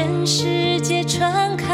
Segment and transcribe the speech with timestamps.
[0.00, 1.68] 全世界传开，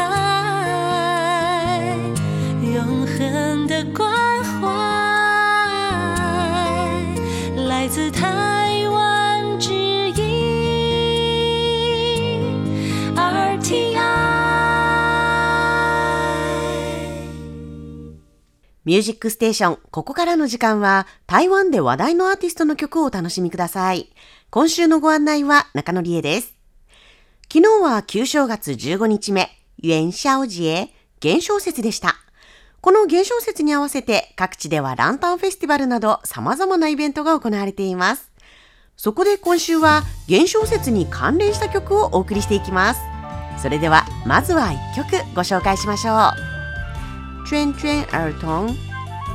[2.61, 4.67] 永恒的关怀，
[7.69, 9.71] 来自台湾之
[10.11, 10.19] 音
[13.15, 13.95] RTI。
[18.83, 24.11] ミュージックステーション、ここからの時間は、台湾で話題のアーティストの曲をお楽しみください。
[24.49, 26.56] 今週のご案内は中野理恵です。
[27.49, 29.49] 昨日は旧正月15日目、
[29.81, 30.89] 元宵節、
[31.21, 32.15] 元宵節でした。
[32.81, 38.31] この元宵節に合わせて各地ではランタンフェスティバルなど様々なイベントが行われています。
[38.97, 42.99] そこで今週は元宵節に関連した曲をお送りしていきます。
[43.61, 47.47] それではまずは1曲ご紹介しましょう。
[47.47, 48.67] 圈圈儿童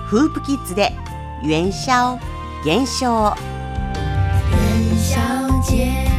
[0.09, 0.93] フープキッズで
[1.43, 2.21] 元宵
[2.67, 3.35] 元宵
[5.01, 6.12] 元宵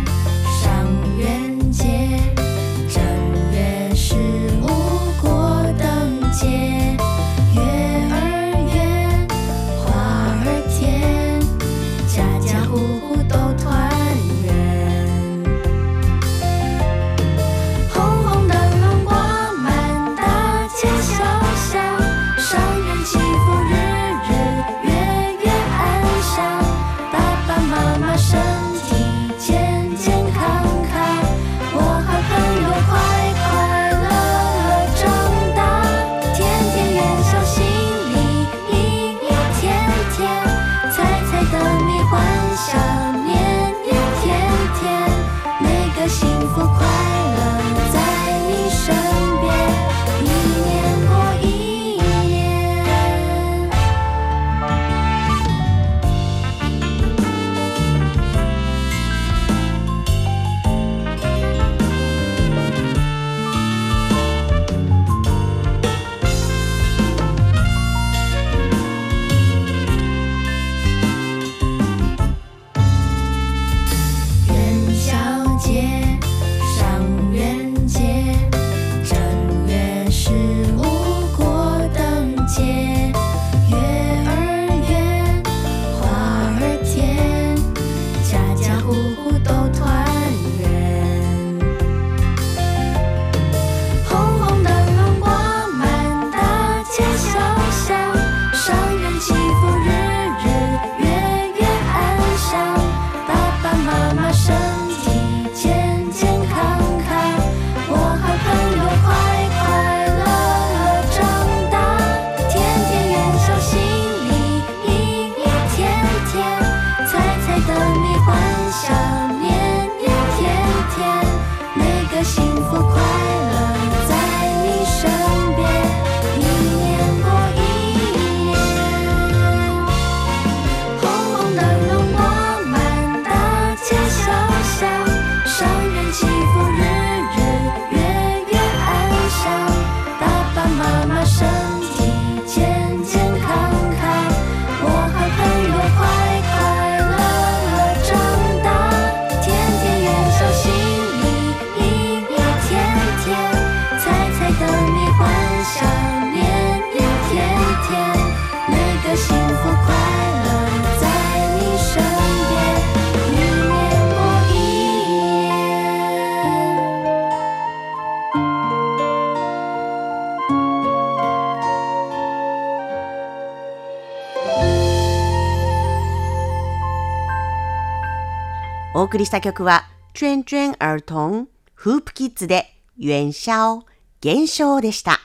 [179.14, 182.66] 送りした曲は、圈圈儿童フープキッズで
[182.98, 183.86] 元宵
[184.22, 185.20] 元宵でした。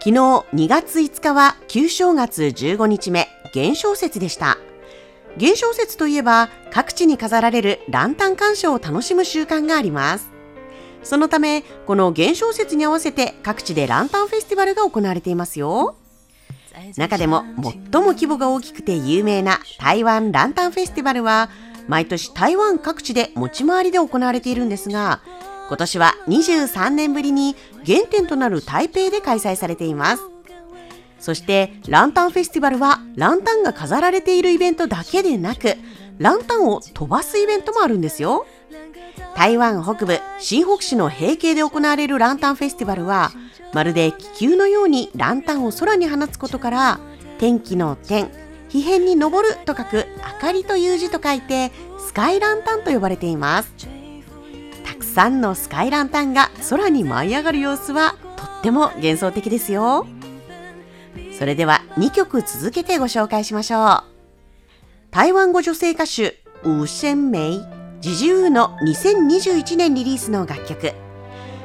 [0.00, 4.58] 昨日2月5日は旧正月15日目元宵節でした。
[5.36, 10.32] 元宵節といえば各地に飾られるランタン鑑賞を楽しむ習慣があります。
[11.04, 15.94] そのため、この元宵節に合わせて各地でランタンフェスティバルが行われていますよ。
[16.96, 21.50] 中でも最も規模が大きくて有名な台湾ランタンフェスティバルは
[21.90, 25.20] 毎年台湾各地で持ち回りで行われているんですが
[25.66, 30.22] 今年は23年ぶりに原点となる台北で開催されています。
[31.18, 35.74] そしてランタンフェスティバルはランタンが飾られているイベントだけでなく
[36.18, 38.46] ランタンを飛ばすイベントもあるんですよ。
[39.36, 43.32] 台湾北部新北市の平景で行われるランタンフェスティバルは
[43.72, 47.00] まるで気球のようにランタンを空に放つことから
[47.38, 48.30] 天気の天、
[48.70, 53.72] 火偏に登ると書く灯りという字と書いてスカイランタンと呼ばれています
[54.84, 60.06] たくさんのスカイランタンが空に舞い上がる様子はとっても幻想的ですよ。
[61.40, 64.04] それでは2曲続けてご紹介しましょう。
[65.10, 67.60] 台湾語女性歌手、ウーシェンメイ、
[68.00, 70.92] ジジウーの2021年リリースの楽曲。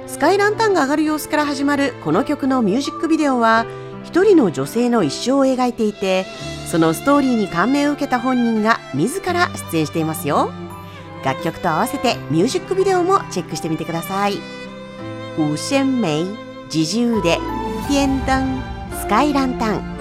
[0.08, 3.66] スカイランタンが上がる様子から始まるこの曲のミュージックビデオは、
[4.06, 6.26] 一人の女性の一生を描いていて、
[6.66, 10.52] そのストーリーに感銘を受けた本人が自ら出演していますよ。
[11.24, 14.36] 楽曲と合わせてミュージックビデオもチェックしてみてください。
[15.38, 16.26] ウーシェンメイ、
[16.70, 17.40] ジジウーで、
[17.88, 18.62] 天灯、
[19.00, 19.95] スカイランタン。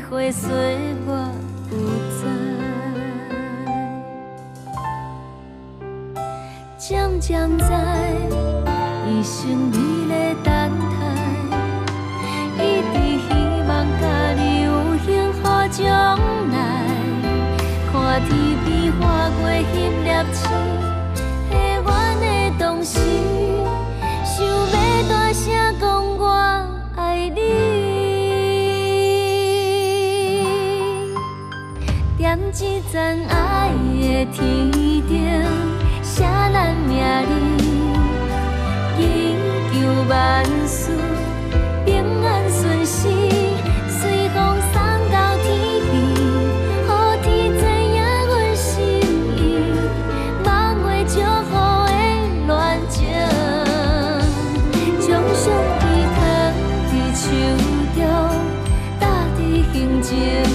[0.00, 0.48] 年来回岁
[1.06, 1.30] 我
[1.68, 1.76] 不
[2.08, 2.24] 知，
[6.78, 7.64] 渐渐知，
[9.06, 10.50] 一生你咧等
[10.96, 11.00] 待，
[12.56, 12.94] 一直
[13.28, 13.28] 希
[13.68, 13.70] 望
[14.00, 14.02] 家
[14.34, 14.68] 己有
[15.04, 15.38] 幸福
[15.70, 15.78] 将
[16.50, 16.56] 来。
[17.92, 17.94] 看
[18.24, 18.30] 天
[18.64, 18.68] 边
[18.98, 19.00] 划
[19.38, 19.70] 过翕
[20.02, 20.48] 粒星，
[32.62, 35.08] 一针爱的天顶，
[36.02, 37.02] 写咱名
[37.56, 37.64] 字，
[38.98, 39.00] 祈
[39.72, 39.74] 求
[40.06, 40.92] 万事
[41.86, 43.10] 平安顺心，
[43.88, 44.36] 随风
[44.70, 44.74] 送
[45.10, 45.48] 到天
[45.88, 45.90] 边，
[46.86, 46.90] 让
[47.22, 47.98] 天知影
[48.28, 48.78] 阮心
[49.38, 49.40] 意，
[50.44, 50.48] 望
[50.82, 51.48] 月照雨
[52.46, 52.52] 的恋
[52.90, 52.98] 情，
[55.00, 55.42] 将相
[55.80, 55.82] 机
[56.14, 56.20] 托
[56.90, 57.24] 在手
[57.96, 57.98] 中，
[59.00, 59.02] 打
[59.34, 59.38] 在
[59.72, 60.49] 心间。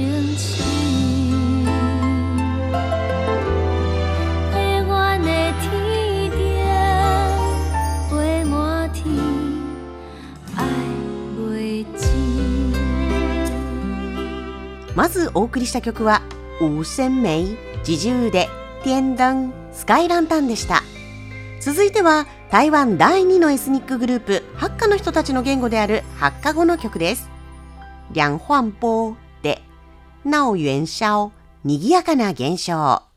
[0.00, 0.64] 寸情深。
[4.50, 5.28] 下阮的
[5.60, 6.40] 天顶，
[8.08, 9.04] 飞满天，
[10.56, 10.64] 爱
[11.36, 12.72] 袂尽。
[14.94, 16.22] まずお送りした曲は、
[16.60, 18.48] ウーセンメイ、ジジューで、
[18.82, 20.82] 天灯、スカイランタンでした。
[21.60, 27.28] 続いては、台湾第2のエスニックグループ、ハッカの人たちの言語であるハッカ語の曲です。
[28.12, 29.14] 梁焕波
[30.24, 31.32] なお元宵、
[31.64, 33.09] 賑やかな現象。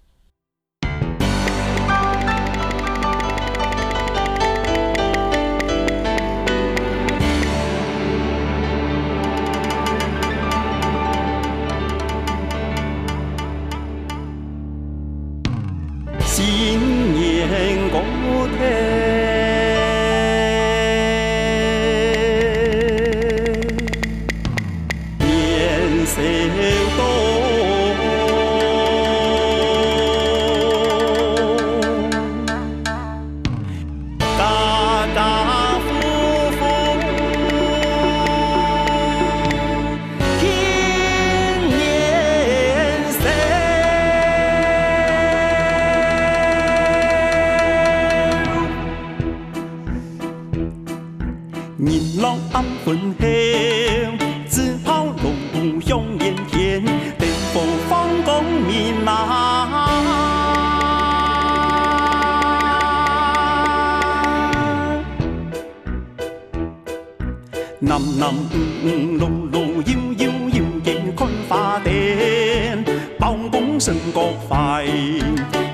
[74.63, 74.86] 来，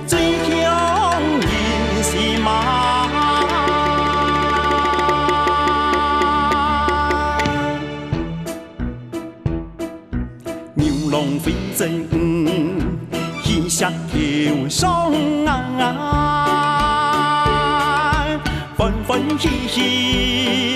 [0.07, 0.17] 最
[0.49, 1.47] 强人
[2.01, 2.47] 是马。
[10.73, 11.85] 牛郎飞走，
[13.43, 15.11] 喜下跳上，
[18.75, 20.68] 欢欢喜喜。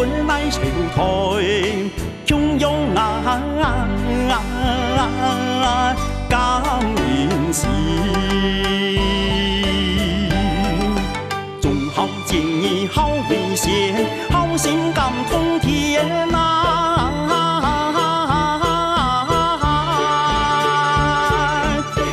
[0.00, 0.62] 滚来成
[0.94, 1.44] 团
[2.24, 3.22] 囧又暗
[3.60, 3.86] 暗
[6.30, 7.68] 好运来
[11.60, 13.94] 总好见你好运贤
[14.30, 16.08] 好心感通天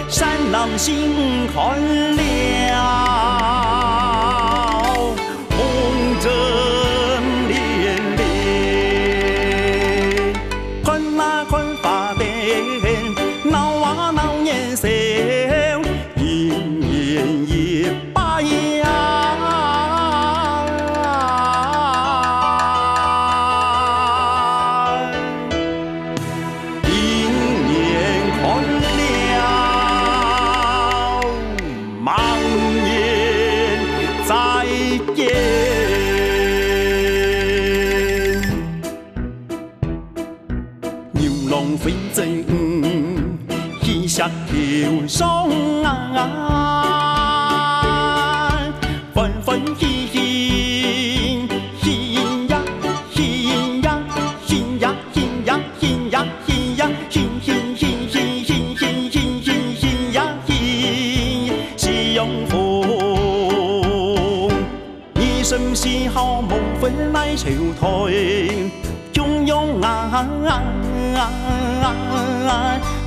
[0.10, 2.07] 山朗心旷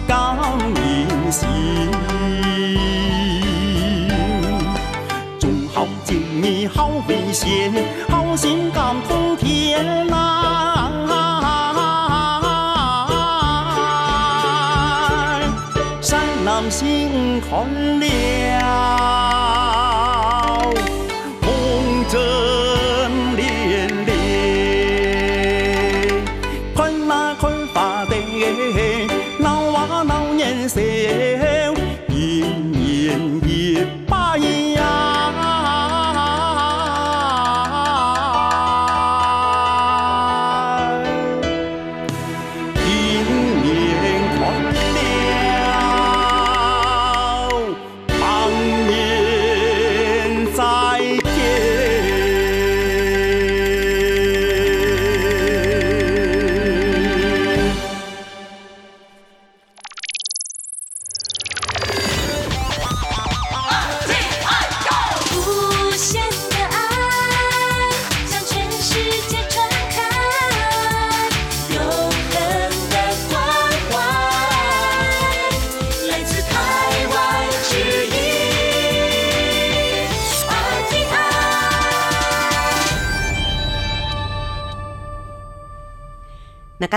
[0.06, 0.36] 感
[0.76, 1.48] 银心，
[5.40, 7.72] 种好金米好米线，
[8.08, 10.06] 好心感通天，
[16.00, 18.59] 山朗心宽亮。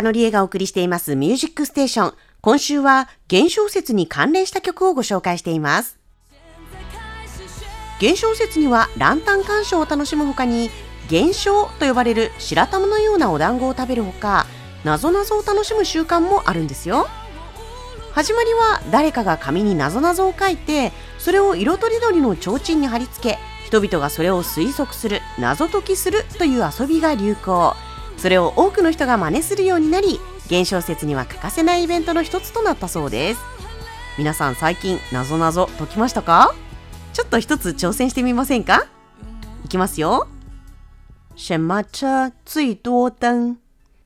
[0.04, 2.14] 中野理恵がお送りしていますミュージックステーション。
[2.42, 5.98] 今週は現象説に関連した曲をご紹介しています。
[8.02, 10.70] 現象説にはランタン鑑賞を楽しむほかに、
[11.08, 14.46] 現象と呼ばれる白玉のようなお団子を食べるほか、
[14.84, 17.08] なぞなぞを楽しむ習慣もあるんですよ。
[18.12, 27.76] 始まりは誰かが紙になぞなぞを書いてそれを色とりどりの提灯に貼り付け人々がそれを推測する謎解きするという遊びが流行
[28.18, 33.42] それを多くの人が真似するようになり現象説には欠かせないイベントの一つとなったそうです。
[34.18, 36.54] 皆さん最近なぞなぞ解きましたか？
[37.14, 38.86] ちょっと一つ挑戦してみませんか？
[39.66, 40.28] いきますよ。
[41.36, 43.58] 什么車最多灯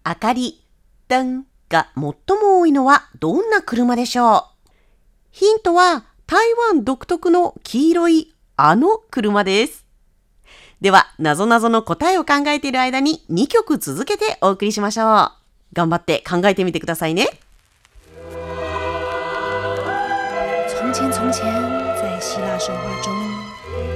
[0.06, 0.64] 明かり
[1.10, 2.14] 灯が最も
[2.62, 4.70] 多いのはどんな車でしょう？
[5.32, 9.87] ヒントは台湾独特の黄色いあの車です。
[10.80, 15.32] では、なぞなぞの答えを考えている間に2曲続けてお送りしましょう。
[15.74, 17.28] 頑張って考えてみてくださいね。
[20.70, 21.42] 从前，从前，
[21.96, 23.12] 在希腊神话中，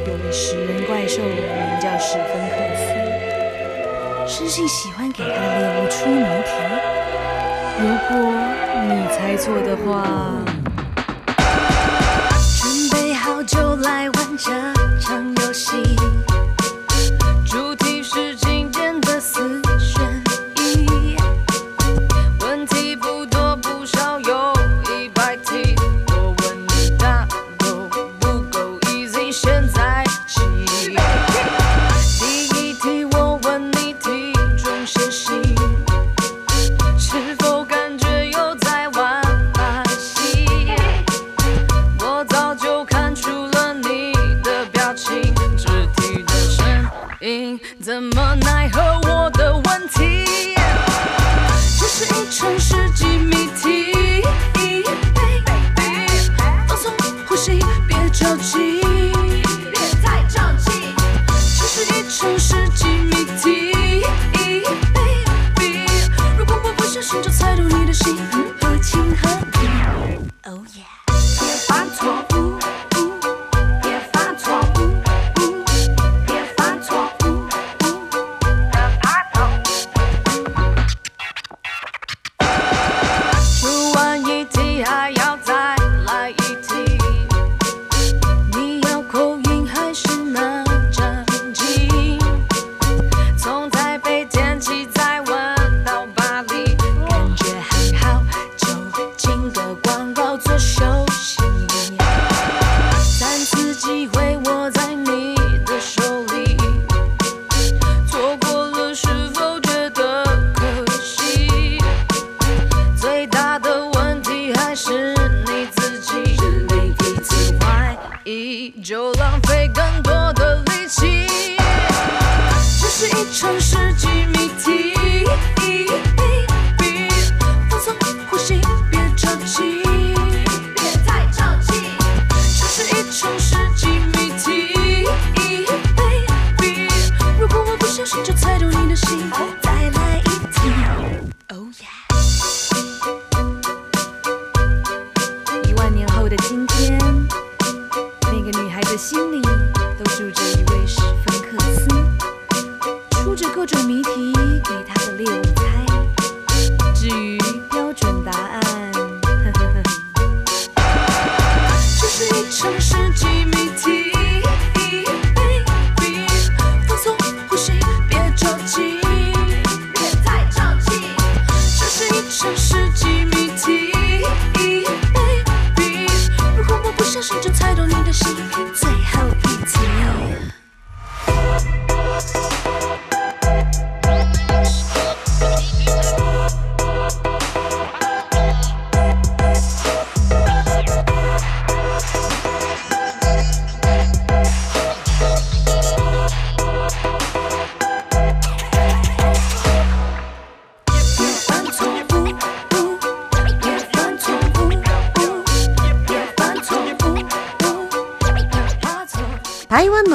[0.08, 4.34] 有位食人怪兽，名叫史芬克斯。
[4.34, 6.50] 生性喜欢给他的猎物出谜题。
[7.80, 8.18] 如果
[8.88, 10.04] 你猜错的话，
[12.60, 14.52] 准备好就来玩这
[15.00, 15.78] 场游戏。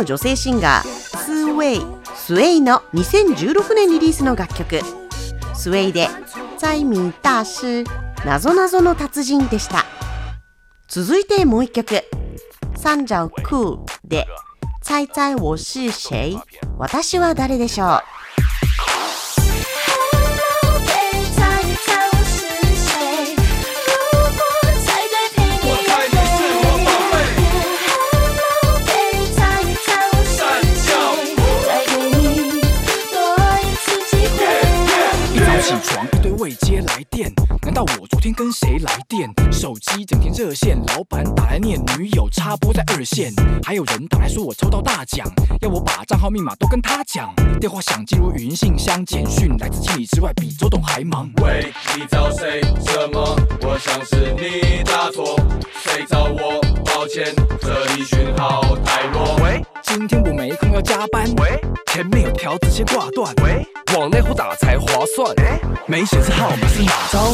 [0.06, 4.80] 女性シンガー、スウェイ、スウェイの2016年リリースの楽曲、
[5.52, 6.06] スウェイで、
[6.58, 7.82] 在民大師、
[8.24, 9.84] なぞなぞの達人でした。
[10.86, 12.04] 続いてもう一曲、
[12.76, 14.28] サンジャオクーで、
[14.84, 16.38] 猜猜我是谁
[16.78, 18.15] 私は誰でしょう。
[36.38, 39.28] 未接来电，难道我昨天跟谁来电？
[39.50, 43.32] 手机整天热线，老板打来念女友插播在二线，
[43.64, 45.26] 还有人打来说我抽到大奖，
[45.62, 47.34] 要我把账号密码都跟他讲。
[47.58, 51.30] 电话响进入语音信箱，简讯来自千里之外，比周董还忙。
[51.42, 52.60] 喂，你找谁？
[52.84, 53.34] 什么？
[53.62, 55.40] 我想是你打错，
[55.82, 56.60] 谁找我？
[56.84, 59.36] 抱歉，这里讯号太弱。
[59.42, 59.64] 喂，
[59.96, 65.34] 今天我没空要加班，喂，前面有条子先挂断，喂，往内户打才划算，
[65.86, 67.32] 没显示号码是哪招？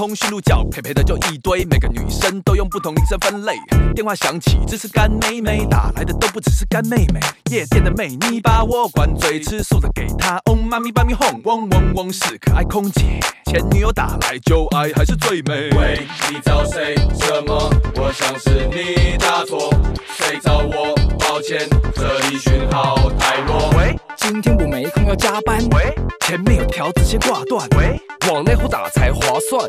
[0.00, 3.52] 通讯录角配配的就一堆，每个女生都用不同铃声分类。
[3.94, 7.20] 电话响起，这是干妹妹打来的，都不只是干妹妹。
[7.50, 13.20] 夜店的妹你把我灌醉，吃素的给她，哦妈咪把咪哄，嗡嗡嗡是可爱空姐。
[13.44, 15.68] 前女友打来就爱还是最美。
[15.76, 16.94] 喂，你找谁？
[17.20, 17.70] 什么？
[17.96, 19.70] 我想是你打错，
[20.16, 20.94] 谁找我？
[21.18, 23.70] 抱歉，这里讯号太弱。
[23.76, 23.94] 喂，
[24.30, 29.68] 今天我没空要加班，喂，前面有条子先挂断，喂，往那户打才划算，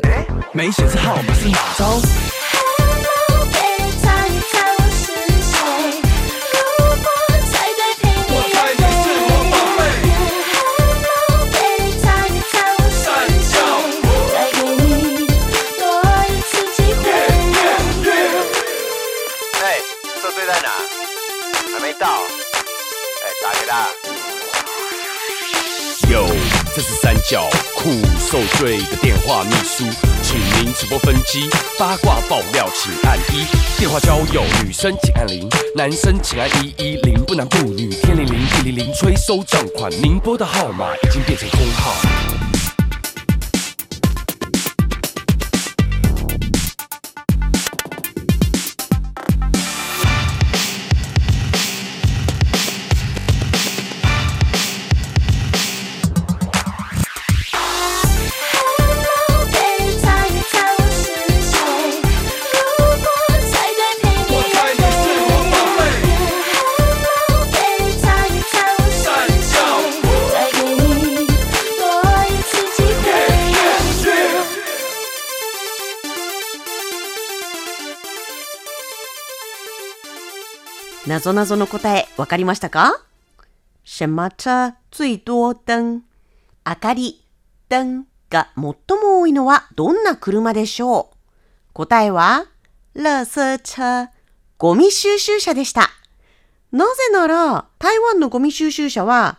[0.52, 2.41] 没显示号码是哪招？
[26.74, 29.84] 这是三角裤受罪的电话秘书，
[30.22, 31.46] 请您直播分机，
[31.78, 33.44] 八卦爆料请按一，
[33.78, 42.41] 电话交友女生请按零，男生请按一一零，不男不女，天灵灵地灵灵，催收账款，您拨的号码已经变成空号。
[81.12, 83.04] なぞなぞの答え、わかりましたか？
[83.84, 86.00] 什么车最多灯
[86.64, 87.22] 明かり、
[87.68, 88.62] 灯が最
[88.98, 91.16] も多いのはどんな車でしょう？
[91.74, 92.46] 答えは、
[92.96, 94.08] 垃圾車、
[94.56, 95.90] ゴミ収集車でした。
[96.70, 99.38] なぜなら、台湾のゴミ収集車は、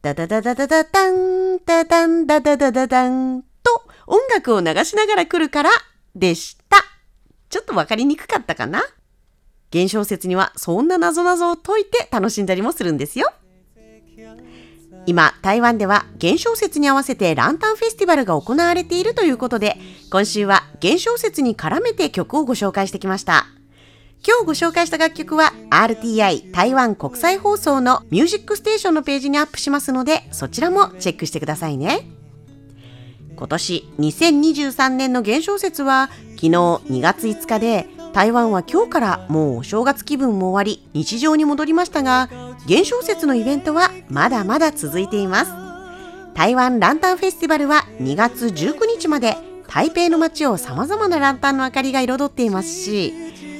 [0.00, 5.70] ダダダダダダダン、ダダンダダダダダンと音楽を流しながら来るから
[6.14, 6.78] でした。
[7.50, 8.82] ちょっとわかりにくかったかな？
[9.70, 13.32] 現象説にはそんな謎々を解いて楽しんだりもするんですよ。
[15.06, 19.76] 今、台湾では現象説に合わせてランタンフェスティバルが行われているということで、
[20.10, 23.46] 今週は現象説に絡めて曲をご紹介してきました。
[24.26, 32.06] 今日ご紹介した楽曲は RTI 台湾国際放送のミュージックステーションのページにアップしますので、そちらもチェックしてくださいね。
[33.34, 42.28] 今年2023年の現象説は昨日2月5日で台湾は今日からもうお正月気分も終わり日常に戻りましたが
[42.66, 45.52] 現象説のイベントはまだまだ続いています。
[46.34, 49.36] 台湾ランタンフェスティバルは2月19日まで
[49.68, 53.12] 台北の街を様々なランタンの明かりが彩っていますし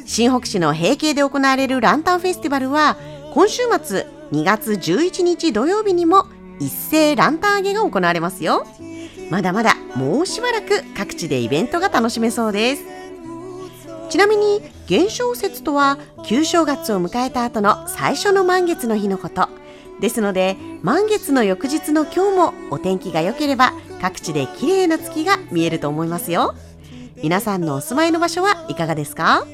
[0.07, 2.97] 新北市の平景で行われるランタンフェスティバルは
[3.35, 6.27] 今週末2月11日土曜日にも
[6.59, 8.67] 一斉ランタン上げが行われますよ。
[9.31, 13.00] まだまだもうしばらく各地でイベントが楽しめそうです。
[14.11, 15.97] ちなみに元宵節とは
[16.27, 19.49] 旧正月を迎えた後の最初の満月の日のこと。
[20.01, 26.57] ですので満月の翌日の今日もお天気が良ければ各地で綺麗な月が見えると思いますよ。
[27.23, 29.47] 皆さんのお住まいの場所はいかがですか？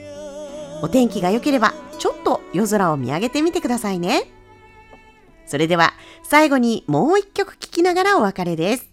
[0.83, 4.25] お天気が良ければちょっと夜空を見上げてみてくださいね。
[5.47, 5.93] それでは
[6.23, 8.89] 最後にもう一曲聴きながらお別れです。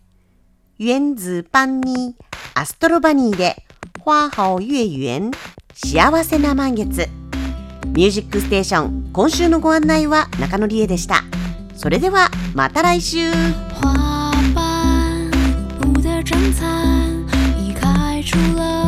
[0.78, 2.18] 原子パンに
[2.54, 3.64] アストロバニーで
[4.04, 5.32] 花好月圆。
[5.74, 7.08] 幸せな満月。
[7.88, 11.24] ミュージックステーション今週のご案内は中野理恵でした。
[11.76, 13.32] それではまた来週。
[13.82, 15.32] 花瓣
[15.80, 17.26] 不得真残，
[17.60, 18.83] 已开出了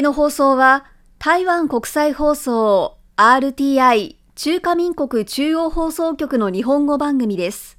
[0.00, 0.86] きの放送は
[1.18, 7.78] 台湾国際放送 RTI 中華民国中央放送局の日本語番組です。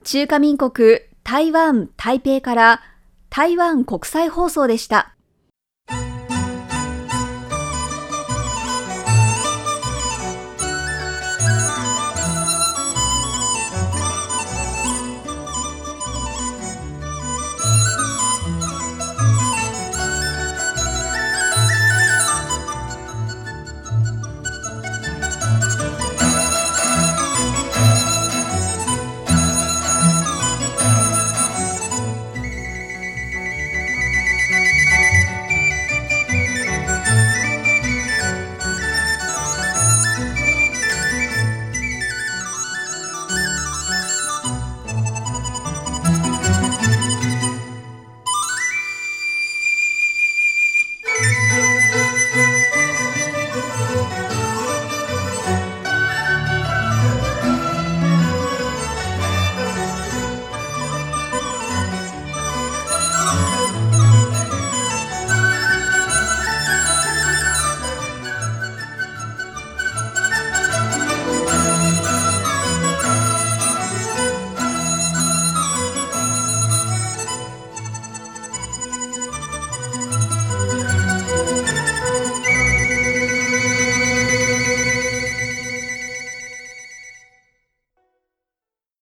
[0.00, 0.04] う。
[0.04, 2.80] 中華民国台湾台北から
[3.28, 5.16] 台湾国際放送でした。